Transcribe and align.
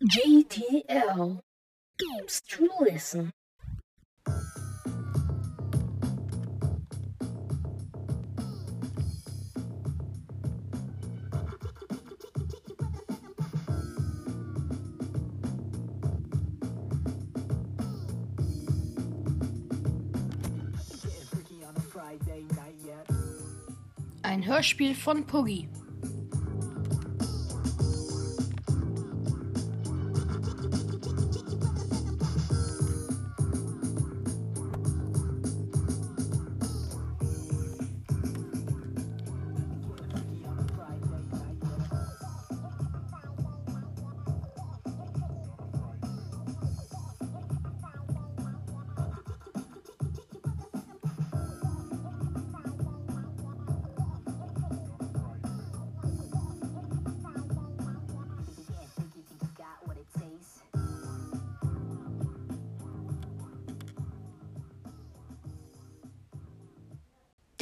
GTL 0.00 1.40
Games 1.98 2.40
to 2.48 2.68
Listen. 2.80 3.32
Ein 24.22 24.46
Hörspiel 24.46 24.94
von 24.94 25.26
Puggy. 25.26 25.68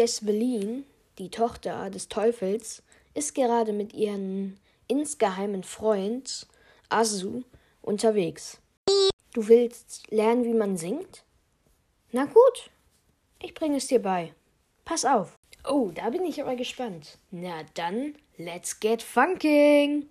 Desvelin, 0.07 0.85
die 1.19 1.31
Tochter 1.31 1.91
des 1.91 2.09
Teufels, 2.09 2.85
ist 3.15 3.35
gerade 3.35 3.73
mit 3.73 3.93
ihrem 3.93 4.57
insgeheimen 4.87 5.65
Freund 5.65 6.47
Azu 6.89 7.43
unterwegs. 7.83 8.61
Du 9.35 9.49
willst 9.49 10.09
lernen, 10.13 10.45
wie 10.45 10.55
man 10.55 10.77
singt? 10.77 11.25
Na 12.13 12.25
gut, 12.25 12.71
ich 13.43 13.53
bringe 13.53 13.79
es 13.79 13.89
dir 13.89 14.01
bei. 14.01 14.33
Pass 14.85 15.05
auf. 15.05 15.35
Oh, 15.69 15.91
da 15.93 16.11
bin 16.11 16.25
ich 16.25 16.41
aber 16.41 16.55
gespannt. 16.55 17.19
Na 17.33 17.65
dann, 17.75 18.15
let's 18.37 18.79
get 18.79 19.03
funking! 19.03 20.09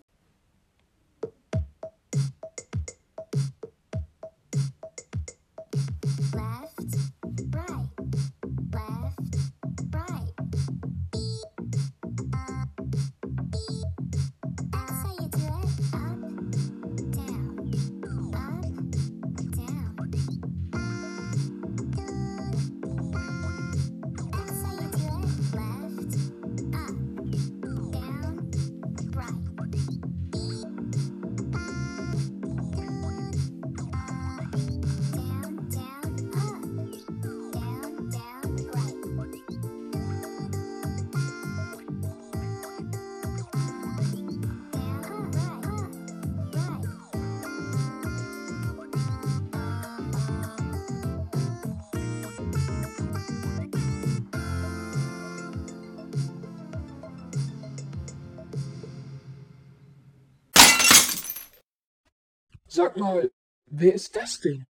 Wer 63.86 63.94
ist 63.94 64.16
das 64.16 64.40
denn? 64.40 64.66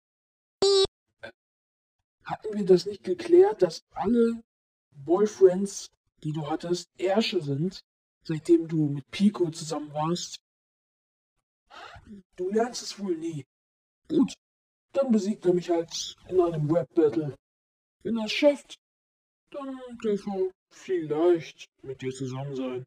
Hatten 2.25 2.57
wir 2.57 2.65
das 2.65 2.85
nicht 2.85 3.03
geklärt, 3.03 3.61
dass 3.61 3.85
alle 3.91 4.43
Boyfriends, 4.91 5.89
die 6.23 6.33
du 6.33 6.49
hattest, 6.49 6.89
Ärsche 6.97 7.41
sind, 7.41 7.81
seitdem 8.23 8.67
du 8.67 8.89
mit 8.89 9.09
Pico 9.11 9.49
zusammen 9.51 9.93
warst? 9.93 10.41
Du 12.35 12.49
lernst 12.49 12.81
es 12.83 12.99
wohl 12.99 13.15
nie. 13.15 13.45
Gut, 14.09 14.33
dann 14.91 15.11
besiegt 15.11 15.45
er 15.45 15.53
mich 15.53 15.69
halt 15.69 16.15
in 16.27 16.41
einem 16.41 16.69
Rap-Battle. 16.69 17.37
Wenn 18.03 18.17
er 18.17 18.25
es 18.25 18.33
schafft, 18.33 18.75
dann 19.51 19.79
darf 20.03 20.27
er 20.27 20.51
vielleicht 20.71 21.69
mit 21.83 22.01
dir 22.01 22.11
zusammen 22.11 22.55
sein. 22.55 22.85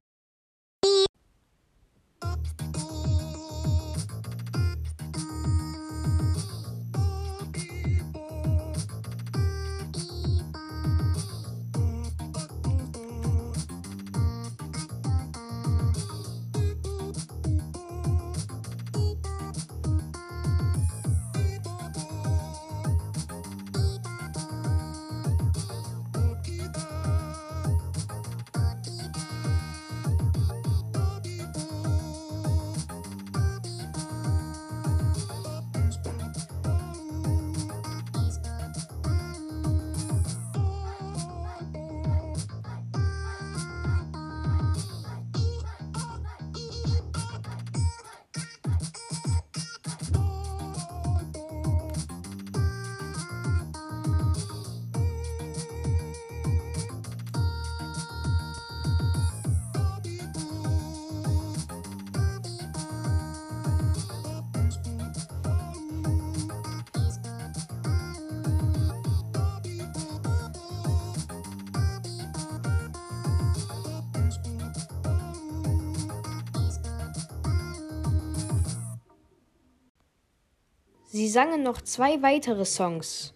Sie 81.10 81.26
sangen 81.26 81.62
noch 81.62 81.80
zwei 81.80 82.20
weitere 82.20 82.66
Songs. 82.66 83.32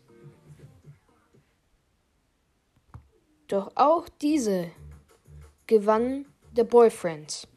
Doch 3.49 3.73
auch 3.77 4.11
diese 4.11 4.71
gewann 5.67 6.27
The 6.55 6.65
Boyfriend. 6.65 7.49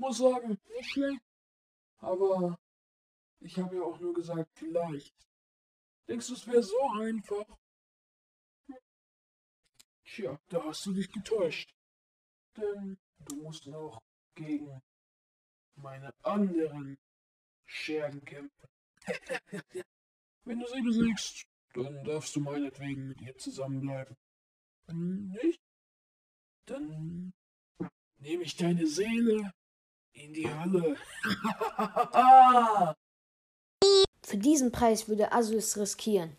Muss 0.00 0.18
sagen, 0.18 0.58
nicht 0.76 0.90
schlecht. 0.90 1.22
Aber 1.98 2.58
ich 3.40 3.58
habe 3.58 3.76
ja 3.76 3.82
auch 3.82 4.00
nur 4.00 4.14
gesagt, 4.14 4.50
vielleicht. 4.54 5.14
Denkst 6.08 6.28
du, 6.28 6.34
es 6.34 6.46
wäre 6.46 6.62
so 6.62 6.80
einfach? 7.00 7.46
Hm. 8.66 8.76
Tja, 10.04 10.40
da 10.48 10.64
hast 10.64 10.86
du 10.86 10.92
dich 10.92 11.12
getäuscht. 11.12 11.74
Denn 12.56 12.98
du 13.20 13.36
musst 13.36 13.66
noch 13.66 14.02
gegen 14.34 14.82
meine 15.76 16.12
anderen 16.22 16.98
Schergen 17.66 18.24
kämpfen. 18.24 18.68
Wenn 20.44 20.58
du 20.58 20.66
sie 20.66 20.82
besiegst, 20.82 21.46
dann 21.74 22.02
darfst 22.04 22.34
du 22.34 22.40
meinetwegen 22.40 23.06
mit 23.06 23.20
ihr 23.20 23.36
zusammenbleiben. 23.36 24.16
Nicht? 24.88 25.60
Dann 26.66 27.32
nehme 28.16 28.42
ich 28.42 28.56
deine 28.56 28.86
Seele 28.86 29.52
in 30.12 30.32
die 30.32 30.48
Hölle. 30.48 30.96
Für 34.22 34.36
diesen 34.36 34.70
Preis 34.70 35.08
würde 35.08 35.32
Asu 35.32 35.56
es 35.56 35.76
riskieren. 35.76 36.36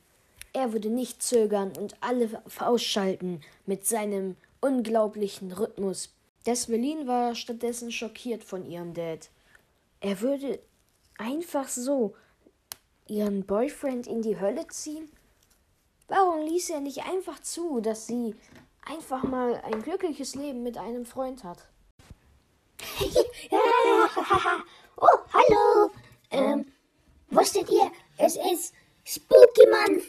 Er 0.53 0.73
würde 0.73 0.89
nicht 0.89 1.21
zögern 1.23 1.75
und 1.77 1.95
alle 2.01 2.41
ausschalten 2.59 3.41
mit 3.65 3.85
seinem 3.85 4.35
unglaublichen 4.59 5.51
Rhythmus. 5.51 6.13
Desvelin 6.45 7.07
war 7.07 7.35
stattdessen 7.35 7.91
schockiert 7.91 8.43
von 8.43 8.65
ihrem 8.65 8.93
Dad. 8.93 9.29
Er 9.99 10.21
würde 10.21 10.59
einfach 11.17 11.67
so 11.67 12.15
ihren 13.07 13.45
Boyfriend 13.45 14.07
in 14.07 14.21
die 14.21 14.39
Hölle 14.39 14.67
ziehen? 14.67 15.09
Warum 16.07 16.45
ließ 16.45 16.71
er 16.71 16.79
nicht 16.79 17.05
einfach 17.05 17.41
zu, 17.41 17.81
dass 17.81 18.07
sie 18.07 18.35
einfach 18.85 19.23
mal 19.23 19.55
ein 19.63 19.81
glückliches 19.81 20.35
Leben 20.35 20.63
mit 20.63 20.77
einem 20.77 21.05
Freund 21.05 21.43
hat? 21.43 21.70
Oh, 24.97 25.17
hallo. 25.33 25.91
Ähm, 26.31 26.65
wusstet 27.29 27.69
ihr, 27.69 27.91
es 28.17 28.35
ist 28.35 28.73
Spooky 29.05 29.67
Month. 29.69 30.05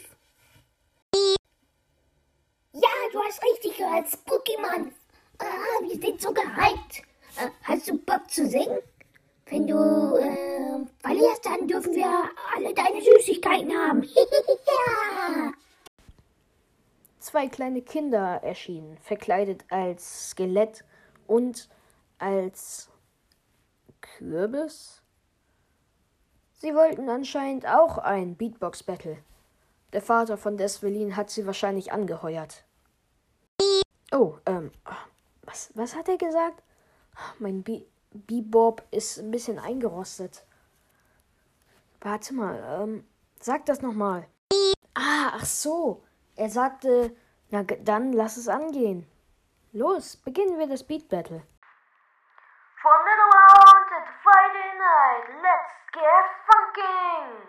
Ja, 2.73 2.89
du 3.11 3.19
hast 3.21 3.41
richtig 3.43 3.77
gehört, 3.77 4.07
Spooky 4.09 4.57
Month. 4.57 4.93
Ah, 5.39 5.81
wir 5.81 5.99
sind 5.99 6.21
so 6.21 6.31
gehypt. 6.31 7.03
Äh, 7.37 7.49
hast 7.63 7.87
du 7.87 7.97
Bock 7.97 8.29
zu 8.29 8.47
singen? 8.47 8.79
Wenn 9.47 9.67
du 9.67 9.75
äh, 9.75 10.85
verlierst, 10.99 11.45
dann 11.45 11.67
dürfen 11.67 11.93
wir 11.93 12.29
alle 12.55 12.73
deine 12.73 13.01
Süßigkeiten 13.01 13.71
haben. 13.71 14.03
ja. 14.15 15.51
Zwei 17.19 17.47
kleine 17.47 17.81
Kinder 17.81 18.41
erschienen, 18.43 18.97
verkleidet 19.01 19.63
als 19.69 20.31
Skelett 20.31 20.83
und 21.27 21.69
als 22.17 22.89
Kürbis. 24.01 25.01
Sie 26.53 26.73
wollten 26.73 27.09
anscheinend 27.09 27.67
auch 27.67 27.97
ein 27.97 28.35
Beatbox-Battle. 28.35 29.17
Der 29.91 30.01
Vater 30.01 30.37
von 30.37 30.57
Desvelin 30.57 31.15
hat 31.15 31.29
sie 31.29 31.45
wahrscheinlich 31.45 31.91
angeheuert. 31.91 32.63
Oh, 34.11 34.37
ähm, 34.45 34.71
was, 35.43 35.71
was 35.75 35.95
hat 35.95 36.07
er 36.09 36.17
gesagt? 36.17 36.63
Mein 37.39 37.63
Be 37.63 37.85
Bebop 38.11 38.83
ist 38.91 39.17
ein 39.17 39.31
bisschen 39.31 39.57
eingerostet. 39.57 40.45
Warte 41.99 42.33
mal, 42.33 42.81
ähm, 42.81 43.07
sag 43.39 43.65
das 43.65 43.81
nochmal. 43.81 44.27
Ah, 44.93 45.31
ach 45.33 45.45
so. 45.45 46.03
Er 46.35 46.49
sagte, 46.49 47.15
na 47.49 47.63
dann 47.63 48.13
lass 48.13 48.37
es 48.37 48.47
angehen. 48.47 49.07
Los, 49.71 50.17
beginnen 50.17 50.59
wir 50.59 50.67
das 50.67 50.83
Beat 50.83 51.09
Battle. 51.09 51.41
From 52.83 52.99
little 52.99 53.31
round 53.31 53.85
to 53.95 53.99
Friday 54.27 54.75
night, 54.75 55.39
let's 55.39 55.71
get 55.95 56.25
funkin'! 56.43 57.42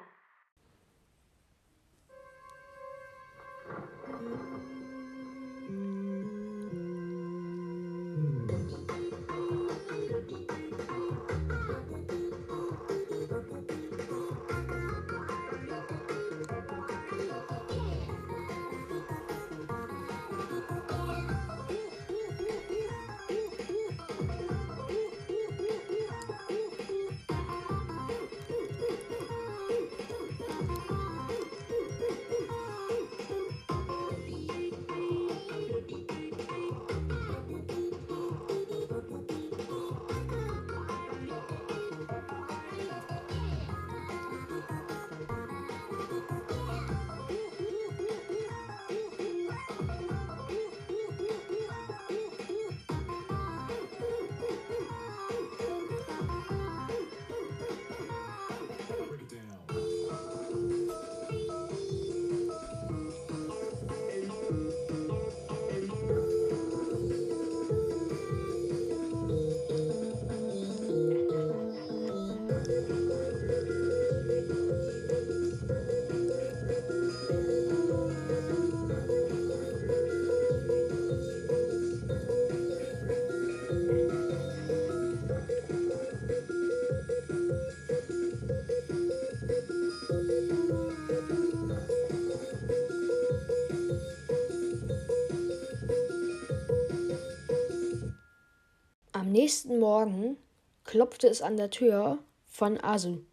Nächsten 99.34 99.81
Morgen 99.81 100.36
klopfte 100.84 101.26
es 101.26 101.43
an 101.43 101.56
der 101.56 101.69
Tür 101.69 102.24
von 102.46 102.79
Asu. 102.81 103.24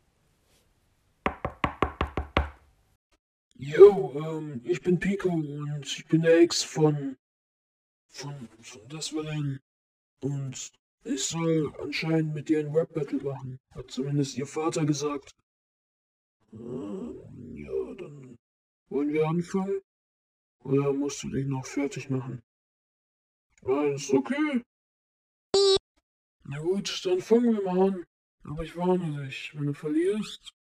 Jo, 3.54 4.12
ähm, 4.16 4.62
ich 4.64 4.82
bin 4.82 4.98
Pico 4.98 5.30
und 5.30 5.86
ich 5.86 6.08
bin 6.08 6.24
der 6.24 6.40
Ex 6.40 6.64
von. 6.64 7.18
von. 8.08 8.50
von 8.60 8.88
Desvelin. 8.88 9.60
Und 10.22 10.72
ich 11.04 11.24
soll 11.24 11.72
anscheinend 11.80 12.34
mit 12.34 12.50
dir 12.50 12.62
ein 12.62 12.76
Rap-Battle 12.76 13.22
machen. 13.22 13.60
Hat 13.76 13.92
zumindest 13.92 14.36
ihr 14.40 14.48
Vater 14.48 14.86
gesagt. 14.86 15.36
Ähm, 16.52 17.56
ja, 17.56 17.94
dann 18.00 18.40
wollen 18.90 19.14
wir 19.14 19.28
anfangen? 19.28 19.82
Oder 20.64 20.94
musst 20.94 21.22
du 21.22 21.30
dich 21.30 21.46
noch 21.46 21.66
fertig 21.68 22.10
machen? 22.10 22.42
Nein, 23.62 23.94
ist 23.94 24.12
okay. 24.12 24.64
Na 26.52 26.60
gut, 26.60 27.06
dann 27.06 27.22
fangen 27.22 27.56
wir 27.56 27.64
mal 27.64 27.88
an. 27.88 28.04
Aber 28.44 28.64
ich 28.64 28.76
warne 28.76 29.24
dich, 29.26 29.56
wenn 29.56 29.68
du 29.68 29.74
verlierst, 29.74 30.52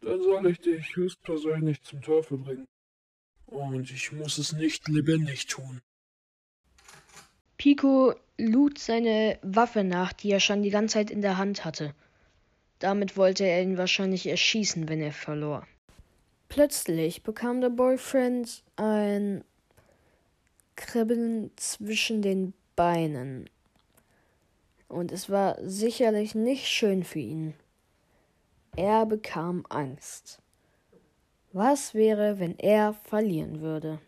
dann 0.00 0.22
soll 0.22 0.46
ich 0.46 0.60
dich 0.60 0.94
höchstpersönlich 0.94 1.82
zum 1.82 2.02
Teufel 2.02 2.38
bringen. 2.38 2.68
Und 3.46 3.90
ich 3.90 4.12
muss 4.12 4.38
es 4.38 4.52
nicht 4.52 4.86
lebendig 4.86 5.46
tun. 5.46 5.80
Pico 7.56 8.14
lud 8.36 8.78
seine 8.78 9.40
Waffe 9.42 9.82
nach, 9.82 10.12
die 10.12 10.30
er 10.30 10.38
schon 10.38 10.62
die 10.62 10.70
ganze 10.70 10.94
Zeit 10.94 11.10
in 11.10 11.22
der 11.22 11.36
Hand 11.36 11.64
hatte. 11.64 11.94
Damit 12.78 13.16
wollte 13.16 13.44
er 13.44 13.60
ihn 13.60 13.76
wahrscheinlich 13.76 14.28
erschießen, 14.28 14.88
wenn 14.88 15.00
er 15.00 15.12
verlor. 15.12 15.66
Plötzlich 16.48 17.24
bekam 17.24 17.60
der 17.60 17.70
Boyfriend 17.70 18.62
ein 18.76 19.42
Kribbeln 20.76 21.50
zwischen 21.56 22.22
den 22.22 22.54
Beinen. 22.76 23.50
Und 24.88 25.12
es 25.12 25.30
war 25.30 25.56
sicherlich 25.62 26.34
nicht 26.34 26.66
schön 26.66 27.04
für 27.04 27.18
ihn. 27.18 27.54
Er 28.76 29.06
bekam 29.06 29.64
Angst. 29.68 30.40
Was 31.52 31.94
wäre, 31.94 32.38
wenn 32.38 32.58
er 32.58 32.94
verlieren 32.94 33.60
würde? 33.60 34.00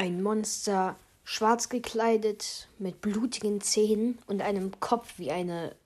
Ein 0.00 0.22
Monster, 0.22 0.96
schwarz 1.24 1.68
gekleidet, 1.68 2.70
mit 2.78 3.02
blutigen 3.02 3.60
Zähnen 3.60 4.18
und 4.26 4.40
einem 4.40 4.80
Kopf 4.80 5.18
wie 5.18 5.30
eine 5.30 5.76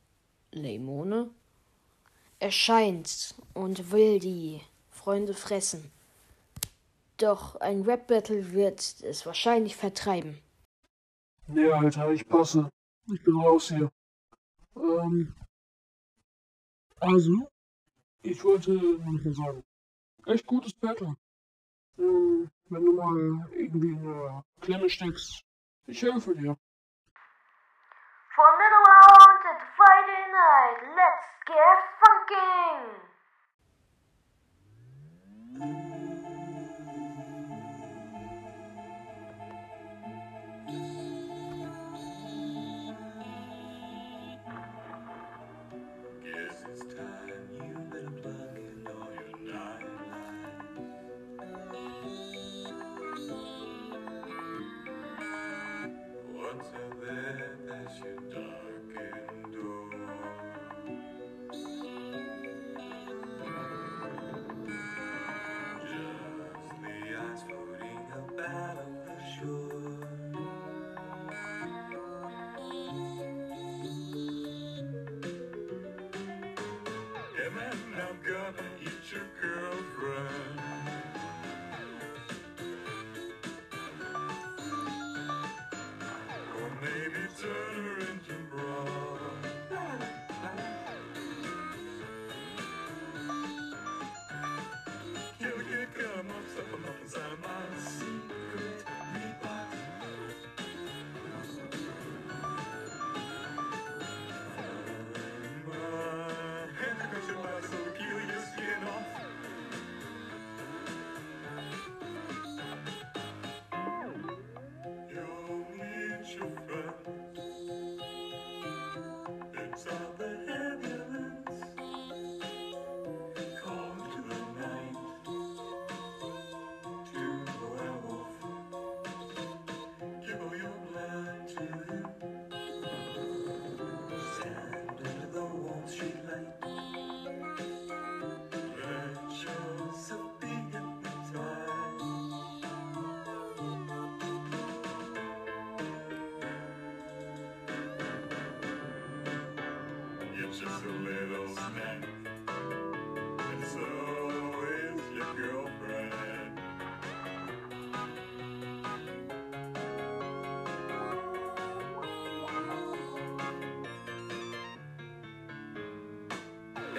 Lemone, 0.52 1.30
erscheint 2.38 3.34
und 3.54 3.90
will 3.90 4.20
die 4.20 4.60
Freunde 4.88 5.34
fressen. 5.34 5.90
Doch 7.16 7.56
ein 7.56 7.82
Rap-Battle 7.82 8.52
wird 8.52 9.00
es 9.02 9.26
wahrscheinlich 9.26 9.74
vertreiben. 9.74 10.38
Nee, 11.48 11.72
Alter, 11.72 12.12
ich 12.12 12.28
passe. 12.28 12.70
Ich 13.12 13.20
bin 13.24 13.34
raus 13.34 13.66
hier. 13.66 13.90
Ähm. 14.76 15.34
Also, 17.00 17.48
ich 18.22 18.44
wollte 18.44 18.74
mal 18.74 19.34
sagen, 19.34 19.64
echt 20.26 20.46
gutes 20.46 20.72
Battle. 20.74 21.16
Ähm, 21.98 22.48
wenn 22.74 22.84
du 22.84 22.92
mal 22.92 23.46
irgendwie 23.52 23.96
Klemme 24.60 24.90
steckst, 24.90 25.44
ich 25.86 26.02
helfe 26.02 26.34
dir. 26.34 26.56
From 28.34 28.54
to 29.44 29.52
Friday 29.76 30.24
night, 30.32 30.80
let's 30.96 31.28
get 31.46 31.78
funking! 35.60 35.93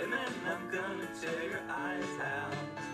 Then 0.05 0.19
I'm 0.45 0.69
gonna 0.69 1.07
tear 1.19 1.49
your 1.49 1.61
eyes 1.67 2.19
out. 2.21 2.84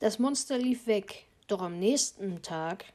Das 0.00 0.18
Monster 0.18 0.56
lief 0.56 0.86
weg, 0.86 1.26
doch 1.46 1.60
am 1.60 1.78
nächsten 1.78 2.40
Tag. 2.40 2.86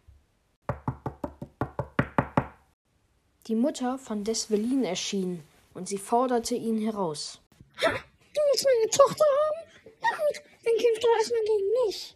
Die 3.46 3.54
Mutter 3.54 4.00
von 4.00 4.24
Desvelin 4.24 4.84
erschien 4.84 5.44
und 5.76 5.88
sie 5.88 6.00
forderte 6.00 6.56
ihn 6.56 6.82
heraus. 6.82 7.40
Du 7.80 7.88
willst 7.90 8.66
meine 8.66 8.90
Tochter 8.90 9.24
haben? 9.24 9.92
Na 10.02 10.08
gut, 10.18 10.42
dann 10.64 10.74
kämpft 10.78 11.04
doch 11.04 11.16
erstmal 11.20 11.42
gegen 11.42 11.86
mich. 11.86 12.16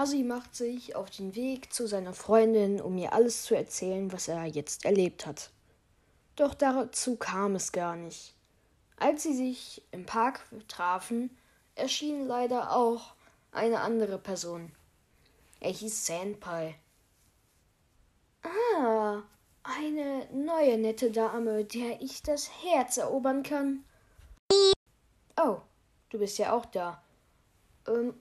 Assi 0.00 0.22
macht 0.22 0.56
sich 0.56 0.96
auf 0.96 1.10
den 1.10 1.34
Weg 1.34 1.74
zu 1.74 1.86
seiner 1.86 2.14
Freundin, 2.14 2.80
um 2.80 2.96
ihr 2.96 3.12
alles 3.12 3.42
zu 3.42 3.54
erzählen, 3.54 4.10
was 4.10 4.28
er 4.28 4.46
jetzt 4.46 4.86
erlebt 4.86 5.26
hat. 5.26 5.50
Doch 6.36 6.54
dazu 6.54 7.16
kam 7.16 7.54
es 7.54 7.70
gar 7.70 7.96
nicht. 7.96 8.34
Als 8.96 9.24
sie 9.24 9.34
sich 9.34 9.82
im 9.90 10.06
Park 10.06 10.40
trafen, 10.68 11.36
erschien 11.74 12.26
leider 12.26 12.74
auch 12.74 13.12
eine 13.52 13.80
andere 13.80 14.16
Person. 14.16 14.72
Er 15.60 15.70
hieß 15.70 16.06
Sandpie. 16.06 16.76
Ah, 18.42 19.22
eine 19.64 20.26
neue 20.32 20.78
nette 20.78 21.10
Dame, 21.10 21.66
der 21.66 22.00
ich 22.00 22.22
das 22.22 22.50
Herz 22.62 22.96
erobern 22.96 23.42
kann. 23.42 23.84
Oh, 25.36 25.58
du 26.08 26.18
bist 26.18 26.38
ja 26.38 26.54
auch 26.54 26.64
da. 26.64 27.02
Ähm, 27.86 28.14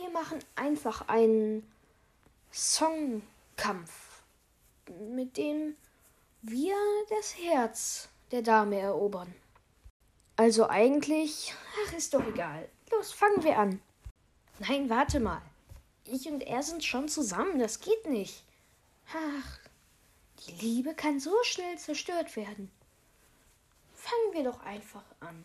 wir 0.00 0.10
machen 0.10 0.38
einfach 0.56 1.08
einen 1.08 1.66
Songkampf, 2.52 4.22
mit 5.08 5.36
dem 5.36 5.74
wir 6.42 6.76
das 7.08 7.36
Herz 7.38 8.08
der 8.30 8.42
Dame 8.42 8.78
erobern. 8.78 9.34
Also 10.36 10.68
eigentlich, 10.68 11.54
ach, 11.86 11.92
ist 11.94 12.12
doch 12.12 12.26
egal. 12.26 12.68
Los, 12.90 13.12
fangen 13.12 13.42
wir 13.42 13.58
an. 13.58 13.80
Nein, 14.58 14.90
warte 14.90 15.18
mal. 15.18 15.40
Ich 16.04 16.28
und 16.28 16.42
er 16.42 16.62
sind 16.62 16.84
schon 16.84 17.08
zusammen, 17.08 17.58
das 17.58 17.80
geht 17.80 18.06
nicht. 18.06 18.44
Ach, 19.12 19.58
die 20.46 20.52
Liebe 20.52 20.94
kann 20.94 21.20
so 21.20 21.34
schnell 21.42 21.78
zerstört 21.78 22.36
werden. 22.36 22.70
Fangen 23.94 24.32
wir 24.34 24.44
doch 24.44 24.60
einfach 24.60 25.04
an. 25.20 25.44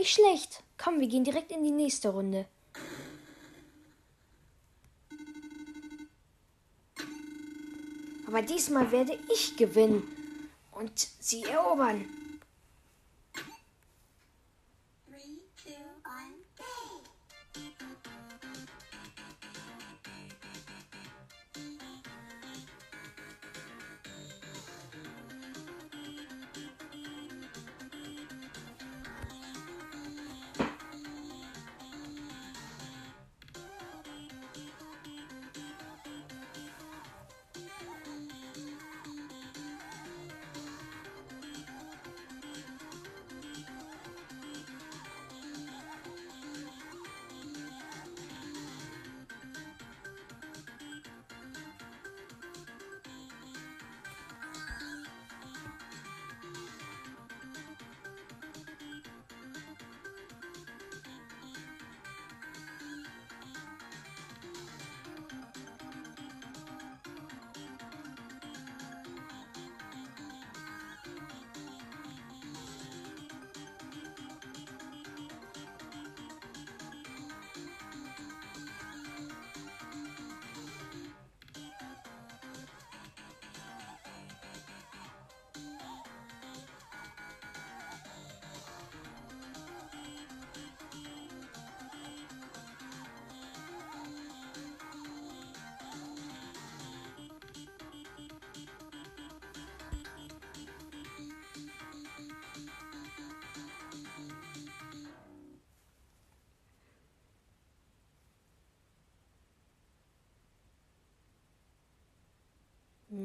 Nicht 0.00 0.14
schlecht. 0.14 0.62
Komm, 0.78 0.98
wir 0.98 1.08
gehen 1.08 1.24
direkt 1.24 1.52
in 1.52 1.62
die 1.62 1.70
nächste 1.70 2.08
Runde. 2.08 2.46
Aber 8.26 8.40
diesmal 8.40 8.90
werde 8.92 9.18
ich 9.30 9.58
gewinnen 9.58 10.02
und 10.72 11.06
sie 11.20 11.42
erobern. 11.42 12.06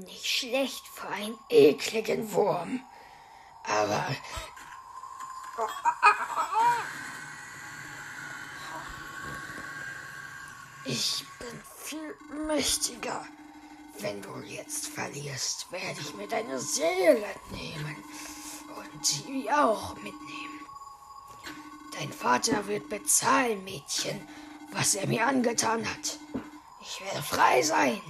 Nicht 0.04 0.26
schlecht 0.26 0.86
für 0.88 1.08
einen 1.08 1.38
ekligen 1.50 2.34
Wurm. 2.34 2.82
Aber. 3.64 4.06
Ich 10.86 11.26
bin 11.40 11.62
viel 11.78 12.16
mächtiger. 12.46 13.26
Wenn 14.00 14.22
du 14.22 14.36
jetzt 14.42 14.88
verlierst, 14.88 15.72
werde 15.72 16.02
ich 16.02 16.14
mir 16.16 16.28
deine 16.28 16.60
Seele 16.60 17.26
nehmen 17.52 17.96
und 18.76 19.06
sie 19.06 19.50
auch 19.50 19.96
mitnehmen. 19.96 20.60
Dein 21.98 22.12
Vater 22.12 22.68
wird 22.68 22.90
bezahlen, 22.90 23.64
Mädchen, 23.64 24.28
was 24.74 24.96
er 24.96 25.08
mir 25.08 25.26
angetan 25.26 25.90
hat. 25.90 26.20
Ich 26.82 27.02
werde 27.02 27.24
frei 27.24 27.62
sein. 27.62 28.02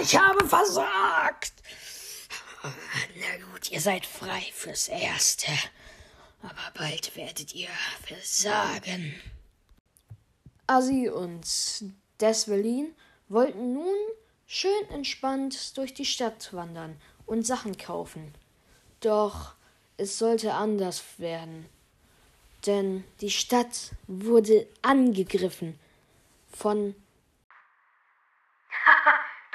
Ich 0.00 0.16
habe 0.16 0.46
versagt. 0.46 1.52
Na 2.62 3.44
gut, 3.52 3.70
ihr 3.70 3.80
seid 3.80 4.06
frei 4.06 4.42
fürs 4.52 4.88
Erste. 4.88 5.52
Aber 6.42 6.72
bald 6.74 7.16
werdet 7.16 7.54
ihr 7.54 7.68
versagen. 8.06 9.20
Asi 10.66 11.08
und 11.08 11.46
Desvelin 12.20 12.94
wollten 13.28 13.74
nun 13.74 13.96
schön 14.46 14.90
entspannt 14.90 15.76
durch 15.76 15.94
die 15.94 16.04
Stadt 16.04 16.52
wandern 16.52 17.00
und 17.24 17.46
Sachen 17.46 17.76
kaufen. 17.76 18.34
Doch 19.00 19.54
es 19.96 20.18
sollte 20.18 20.54
anders 20.54 21.02
werden. 21.18 21.68
Denn 22.66 23.04
die 23.20 23.30
Stadt 23.30 23.92
wurde 24.06 24.66
angegriffen 24.82 25.78
von 26.52 26.94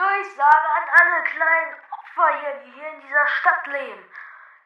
Durchsage 0.01 0.67
an 0.77 0.87
alle 0.99 1.23
kleinen 1.41 1.75
Opfer 1.89 2.39
hier, 2.39 2.53
die 2.65 2.71
hier 2.71 2.87
in 2.89 3.01
dieser 3.01 3.27
Stadt 3.27 3.67
leben. 3.67 4.11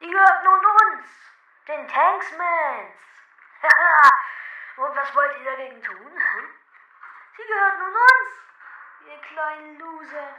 Die 0.00 0.10
gehört 0.10 0.44
nun 0.44 0.64
uns, 0.64 1.06
den 1.68 1.88
Tanksmans. 1.88 2.92
Und 4.76 4.94
was 4.94 5.14
wollt 5.14 5.38
ihr 5.38 5.50
dagegen 5.50 5.82
tun? 5.82 6.12
Hm? 6.12 6.48
Sie 7.36 7.46
gehört 7.46 7.78
nun 7.78 7.94
uns, 7.94 9.08
ihr 9.08 9.20
kleinen 9.22 9.78
Loser. 9.78 10.34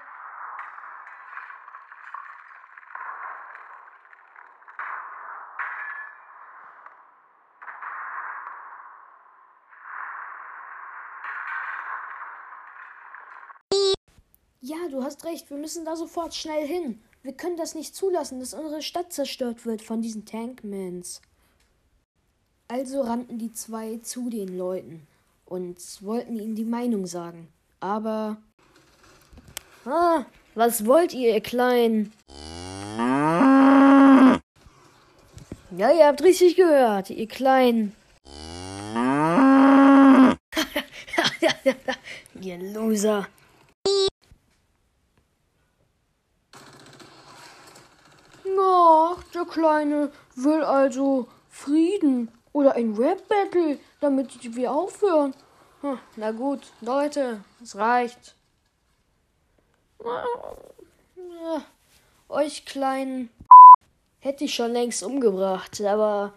Ja, 14.67 14.89
du 14.91 15.01
hast 15.01 15.23
recht, 15.23 15.49
wir 15.49 15.55
müssen 15.55 15.85
da 15.85 15.95
sofort 15.95 16.35
schnell 16.35 16.67
hin. 16.67 16.99
Wir 17.23 17.31
können 17.31 17.55
das 17.55 17.73
nicht 17.73 17.95
zulassen, 17.95 18.41
dass 18.41 18.53
unsere 18.53 18.81
Stadt 18.81 19.13
zerstört 19.13 19.65
wird 19.65 19.81
von 19.81 20.01
diesen 20.01 20.25
Tankmans. 20.25 21.21
Also 22.67 22.99
rannten 22.99 23.39
die 23.39 23.53
zwei 23.53 23.99
zu 23.99 24.29
den 24.29 24.57
Leuten 24.57 25.07
und 25.45 25.77
wollten 26.01 26.37
ihnen 26.37 26.55
die 26.55 26.65
Meinung 26.65 27.07
sagen. 27.07 27.47
Aber. 27.79 28.35
Ah, 29.85 30.25
was 30.53 30.85
wollt 30.85 31.13
ihr, 31.13 31.33
ihr 31.33 31.39
Kleinen? 31.39 32.11
Ja, 35.77 35.93
ihr 35.93 36.07
habt 36.07 36.21
richtig 36.23 36.57
gehört, 36.57 37.09
ihr 37.09 37.29
Kleinen. 37.29 37.95
ihr 42.41 42.57
Loser. 42.73 43.27
Na, 48.57 49.15
der 49.33 49.36
Kleine 49.47 50.11
will 50.35 50.63
also 50.63 51.27
Frieden 51.49 52.31
oder 52.53 52.75
ein 52.75 52.95
Rap-Battle, 52.95 53.79
damit 53.99 54.55
wir 54.55 54.71
aufhören. 54.71 55.33
Hm, 55.81 55.99
Na 56.15 56.31
gut, 56.31 56.61
Leute, 56.81 57.43
es 57.61 57.75
reicht. 57.75 58.35
Ja, 60.03 61.61
euch 62.29 62.65
Kleinen 62.65 63.29
hätte 64.19 64.45
ich 64.45 64.55
schon 64.55 64.71
längst 64.71 65.03
umgebracht, 65.03 65.79
aber 65.81 66.33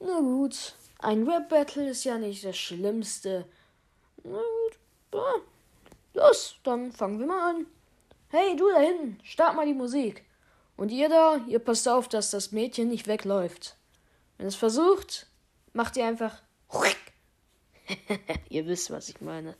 na 0.00 0.18
gut, 0.20 0.74
ein 0.98 1.28
Rap-Battle 1.28 1.90
ist 1.90 2.04
ja 2.04 2.18
nicht 2.18 2.44
das 2.44 2.56
Schlimmste. 2.56 3.46
Na 4.22 4.38
gut, 4.38 4.78
ja. 5.12 5.34
los, 6.14 6.56
dann 6.62 6.92
fangen 6.92 7.18
wir 7.18 7.26
mal 7.26 7.50
an. 7.50 7.66
Hey, 8.28 8.56
du 8.56 8.68
da 8.70 8.78
hinten, 8.78 9.18
start 9.22 9.54
mal 9.54 9.66
die 9.66 9.74
Musik. 9.74 10.24
Und 10.76 10.90
ihr 10.90 11.08
da, 11.08 11.40
ihr 11.48 11.60
passt 11.60 11.88
auf, 11.88 12.08
dass 12.08 12.30
das 12.30 12.52
Mädchen 12.52 12.88
nicht 12.88 13.06
wegläuft. 13.06 13.76
Wenn 14.38 14.46
es 14.46 14.56
versucht, 14.56 15.28
macht 15.72 15.96
ihr 15.96 16.06
einfach. 16.06 16.42
ihr 18.48 18.66
wisst, 18.66 18.90
was 18.90 19.08
ich 19.08 19.20
meine. 19.20 19.56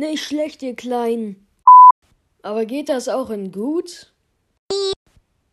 Nicht 0.00 0.24
schlecht, 0.24 0.62
ihr 0.62 0.76
Kleinen. 0.76 1.48
Aber 2.42 2.66
geht 2.66 2.88
das 2.88 3.08
auch 3.08 3.30
in 3.30 3.50
gut? 3.50 4.12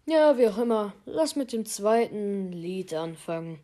Ja, 0.06 0.38
wie 0.38 0.48
auch 0.48 0.60
immer. 0.60 0.94
Lass 1.06 1.36
mit 1.36 1.52
dem 1.52 1.66
zweiten 1.66 2.52
Lied 2.52 2.94
anfangen. 2.94 3.60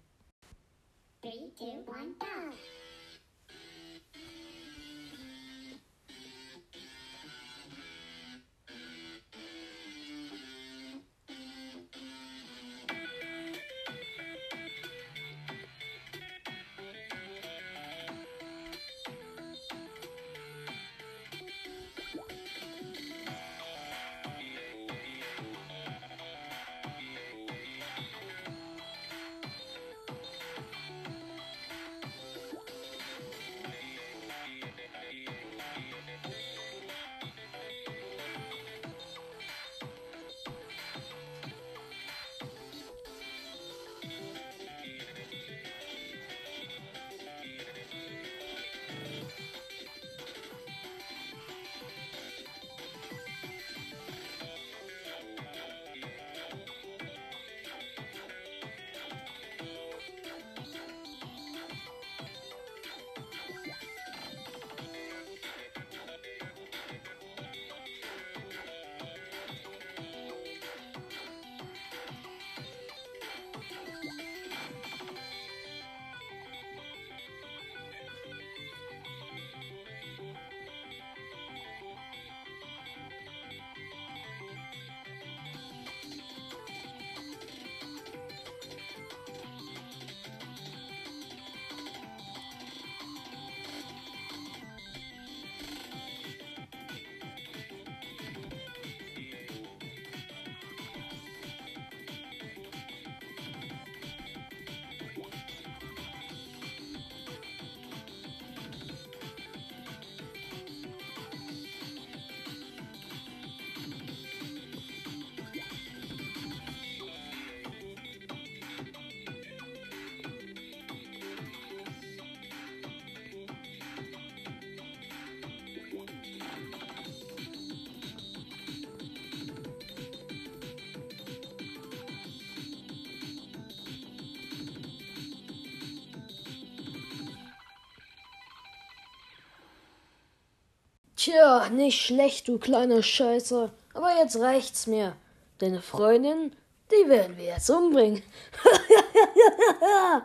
Tja, 141.24 141.70
nicht 141.70 142.02
schlecht, 142.02 142.48
du 142.48 142.58
kleiner 142.58 143.04
Scheißer. 143.04 143.72
Aber 143.94 144.18
jetzt 144.18 144.40
reicht's 144.40 144.88
mir. 144.88 145.16
Deine 145.60 145.80
Freundin, 145.80 146.56
die 146.90 147.08
werden 147.08 147.38
wir 147.38 147.46
jetzt 147.46 147.70
umbringen. 147.70 148.24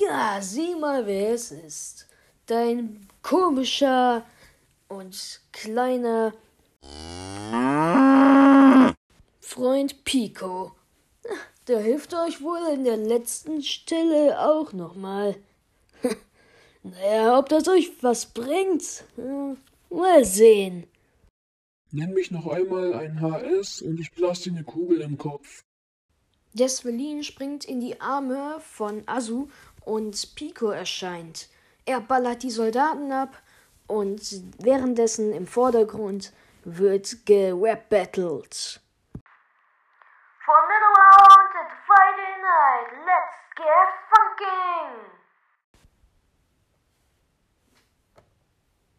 ja, 0.00 0.38
sieh 0.40 0.74
mal, 0.74 1.06
wer 1.06 1.34
es 1.34 1.52
ist. 1.52 2.08
Dein 2.46 3.06
komischer 3.22 4.26
und 4.88 5.40
kleiner 5.52 6.32
Freund 9.40 10.02
Pico. 10.02 10.72
Der 11.68 11.78
hilft 11.78 12.12
euch 12.12 12.42
wohl 12.42 12.74
in 12.74 12.82
der 12.82 12.96
letzten 12.96 13.62
Stille 13.62 14.40
auch 14.40 14.72
nochmal. 14.72 15.36
Naja, 16.90 17.38
ob 17.38 17.48
das 17.48 17.68
euch 17.68 17.90
was 18.02 18.26
bringt? 18.26 19.04
Hm, 19.16 19.56
Mal 19.90 20.24
sehen. 20.24 20.86
Nenn 21.92 22.12
mich 22.12 22.30
noch 22.30 22.48
einmal 22.48 22.94
ein 22.94 23.20
HS 23.20 23.82
und 23.82 24.00
ich 24.00 24.12
blass 24.12 24.40
dir 24.40 24.52
eine 24.52 24.64
Kugel 24.64 25.00
im 25.00 25.16
Kopf. 25.16 25.62
Desvelin 26.52 27.22
springt 27.22 27.64
in 27.64 27.80
die 27.80 28.00
Arme 28.00 28.60
von 28.60 29.04
Azu 29.06 29.50
und 29.84 30.34
Pico 30.34 30.70
erscheint. 30.70 31.48
Er 31.84 32.00
ballert 32.00 32.42
die 32.42 32.50
Soldaten 32.50 33.12
ab 33.12 33.40
und 33.86 34.20
währenddessen 34.58 35.32
im 35.32 35.46
Vordergrund 35.46 36.32
wird 36.64 37.24
gerap-battelt. 37.24 38.80
From 40.44 40.62
middle 40.68 40.94
round 40.98 41.48
to 41.54 41.62
Friday 41.86 42.34
night, 42.42 42.90
let's 43.06 43.38
get 43.54 43.88
funking! 44.10 45.25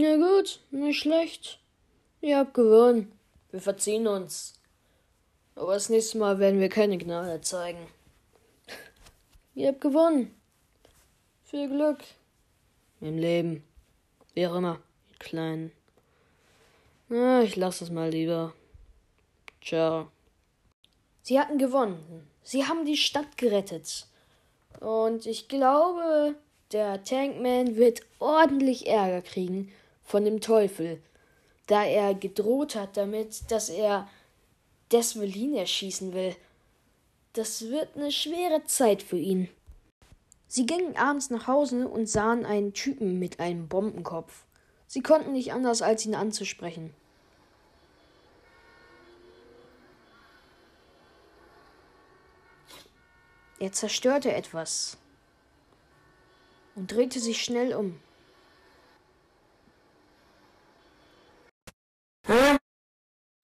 Na 0.00 0.14
gut, 0.14 0.60
nicht 0.70 1.00
schlecht. 1.00 1.58
Ihr 2.20 2.38
habt 2.38 2.54
gewonnen. 2.54 3.10
Wir 3.50 3.60
verziehen 3.60 4.06
uns. 4.06 4.60
Aber 5.56 5.74
das 5.74 5.88
nächste 5.88 6.18
Mal 6.18 6.38
werden 6.38 6.60
wir 6.60 6.68
keine 6.68 6.98
Gnade 6.98 7.40
zeigen. 7.40 7.84
Ihr 9.56 9.68
habt 9.68 9.80
gewonnen. 9.80 10.32
Viel 11.46 11.68
Glück. 11.68 11.98
Im 13.00 13.18
Leben. 13.18 13.64
Wie 14.34 14.46
auch 14.46 14.54
immer, 14.54 14.78
ihr 15.10 15.18
Kleinen. 15.18 15.72
Na, 17.08 17.42
ich 17.42 17.56
lasse 17.56 17.82
es 17.82 17.90
mal 17.90 18.10
lieber. 18.10 18.54
Ciao. 19.60 20.12
Sie 21.22 21.40
hatten 21.40 21.58
gewonnen. 21.58 22.28
Sie 22.44 22.64
haben 22.66 22.86
die 22.86 22.96
Stadt 22.96 23.36
gerettet. 23.36 24.06
Und 24.78 25.26
ich 25.26 25.48
glaube, 25.48 26.36
der 26.70 27.02
Tankman 27.02 27.74
wird 27.74 28.02
ordentlich 28.20 28.86
Ärger 28.86 29.22
kriegen 29.22 29.72
von 30.08 30.24
dem 30.24 30.40
Teufel, 30.40 31.02
da 31.66 31.84
er 31.84 32.14
gedroht 32.14 32.74
hat 32.74 32.96
damit, 32.96 33.50
dass 33.50 33.68
er 33.68 34.08
Desvelin 34.90 35.54
erschießen 35.54 36.14
will. 36.14 36.34
Das 37.34 37.68
wird 37.68 37.94
eine 37.94 38.10
schwere 38.10 38.64
Zeit 38.64 39.02
für 39.02 39.18
ihn. 39.18 39.50
Sie 40.46 40.64
gingen 40.64 40.96
abends 40.96 41.28
nach 41.28 41.46
Hause 41.46 41.86
und 41.86 42.08
sahen 42.08 42.46
einen 42.46 42.72
Typen 42.72 43.18
mit 43.18 43.38
einem 43.38 43.68
Bombenkopf. 43.68 44.44
Sie 44.86 45.02
konnten 45.02 45.32
nicht 45.32 45.52
anders, 45.52 45.82
als 45.82 46.06
ihn 46.06 46.14
anzusprechen. 46.14 46.94
Er 53.58 53.72
zerstörte 53.72 54.32
etwas 54.32 54.96
und 56.76 56.90
drehte 56.90 57.20
sich 57.20 57.42
schnell 57.44 57.74
um. 57.74 58.00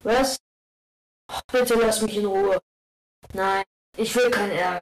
Was? 0.05 0.37
Bitte 1.51 1.73
lass 1.73 1.99
mich 2.01 2.15
in 2.15 2.27
Ruhe. 2.27 2.61
Nein, 3.33 3.63
ich 3.97 4.15
will 4.15 4.29
kein 4.29 4.51
Ärger. 4.51 4.81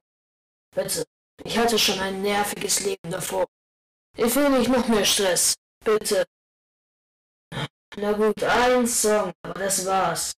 Bitte. 0.75 1.05
Ich 1.45 1.57
hatte 1.57 1.79
schon 1.79 1.97
ein 1.99 2.21
nerviges 2.21 2.81
Leben 2.81 3.09
davor. 3.09 3.45
Ich 4.17 4.35
will 4.35 4.49
nicht 4.49 4.69
noch 4.69 4.85
mehr 4.89 5.05
Stress. 5.05 5.55
Bitte. 5.85 6.25
Na 7.95 8.11
gut, 8.11 8.43
ein 8.43 8.85
Song, 8.85 9.31
aber 9.43 9.59
das 9.59 9.85
war's. 9.85 10.33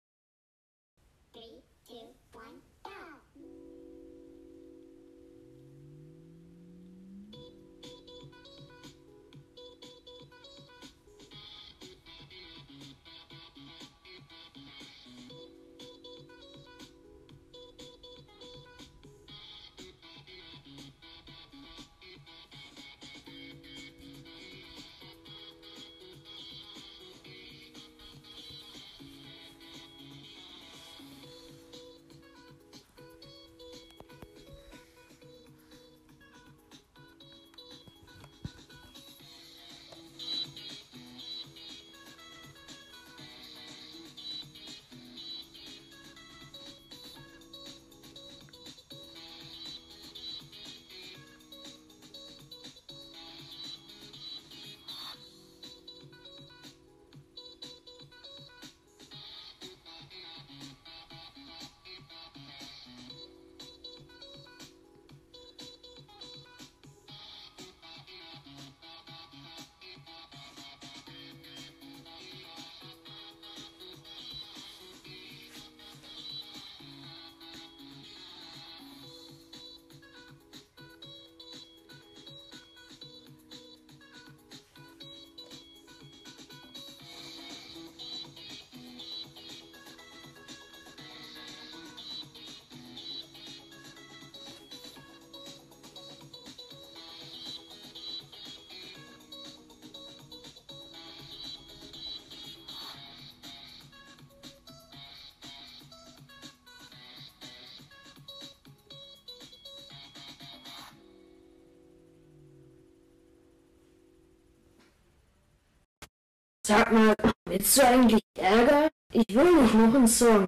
Sag 116.68 116.92
mal, 116.92 117.16
willst 117.48 117.78
du 117.78 117.86
eigentlich 117.86 118.24
Ärger? 118.36 118.90
Ich 119.14 119.36
will 119.36 119.62
nicht 119.62 119.76
noch 119.76 119.94
einen 119.94 120.08
Song. 120.08 120.48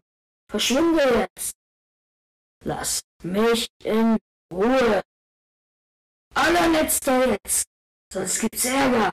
Verschwinde 0.50 1.04
jetzt. 1.36 1.52
Lass 2.66 3.02
mich 3.22 3.68
in 3.84 4.18
Ruhe. 4.52 5.04
Allerletzter 6.34 7.34
jetzt. 7.34 7.68
Sonst 8.12 8.40
gibt's 8.40 8.66
Ärger. 8.66 9.12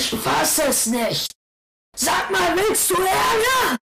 Ich 0.00 0.10
fass 0.18 0.58
es 0.58 0.86
nicht. 0.86 1.30
Sag 1.94 2.30
mal, 2.30 2.56
willst 2.56 2.90
du 2.90 2.94
Ärger? 2.94 3.76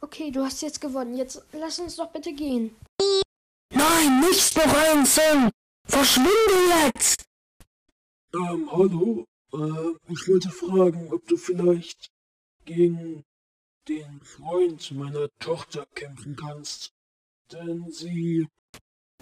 Okay, 0.00 0.30
du 0.30 0.42
hast 0.44 0.62
jetzt 0.62 0.80
gewonnen. 0.80 1.16
Jetzt 1.16 1.42
lass 1.52 1.78
uns 1.78 1.96
doch 1.96 2.10
bitte 2.10 2.32
gehen. 2.32 2.74
Nein, 3.72 4.20
nicht 4.20 4.56
noch 4.56 4.74
ein 4.74 5.06
Song. 5.06 5.50
Verschwinde 5.86 6.30
jetzt. 6.84 7.24
Ähm, 8.34 8.68
hallo? 8.70 9.24
Äh, 9.52 10.12
ich 10.12 10.28
wollte 10.28 10.50
fragen, 10.50 11.12
ob 11.12 11.26
du 11.28 11.36
vielleicht 11.36 12.10
gegen 12.64 13.24
den 13.88 14.20
Freund 14.22 14.90
meiner 14.92 15.28
Tochter 15.38 15.86
kämpfen 15.94 16.36
kannst. 16.36 16.92
Denn 17.52 17.90
sie. 17.90 18.46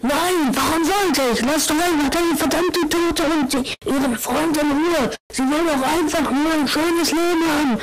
Nein, 0.01 0.55
warum 0.55 0.83
sollte 0.83 1.31
ich? 1.33 1.41
Lass 1.41 1.67
doch 1.67 1.79
einfach 1.79 2.09
deine 2.09 2.35
verdammte 2.35 2.79
Tote 2.89 3.23
und 3.25 3.53
die, 3.53 3.75
ihren 3.85 4.17
Freund 4.17 4.57
in 4.57 4.71
Ruhe. 4.71 5.15
Sie 5.31 5.43
will 5.43 5.65
doch 5.65 5.81
einfach 5.83 6.31
nur 6.31 6.51
ein 6.53 6.67
schönes 6.67 7.11
Leben 7.11 7.47
haben. 7.47 7.81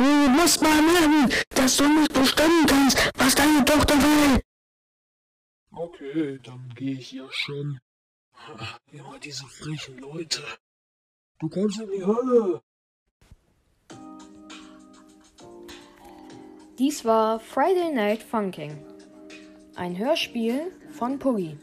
Du 0.00 0.06
musst 0.06 0.62
mal 0.62 0.82
lernen, 0.82 1.30
dass 1.50 1.76
du 1.76 1.86
nicht 1.86 2.10
bestimmen 2.14 2.66
kannst, 2.66 2.96
was 3.18 3.34
deine 3.34 3.62
Tochter 3.62 3.96
will. 3.96 4.40
Okay, 5.72 6.40
dann 6.42 6.72
gehe 6.74 6.94
ich 6.94 7.12
ja 7.12 7.26
schon. 7.30 7.78
Immer 8.92 9.18
diese 9.18 9.44
frechen 9.44 9.98
Leute. 9.98 10.42
Du 11.38 11.50
kommst 11.50 11.82
in 11.82 11.90
die 11.90 12.02
Hölle. 12.02 12.62
Dies 16.78 17.04
war 17.04 17.38
Friday 17.38 17.92
Night 17.92 18.22
Funking. 18.22 18.82
Ein 19.74 19.98
Hörspiel 19.98 20.72
von 20.92 21.18
Puggy. 21.18 21.58